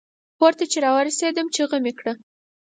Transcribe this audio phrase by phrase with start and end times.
[0.39, 2.13] کور ته چې را ورسیدم چیغه مې کړه.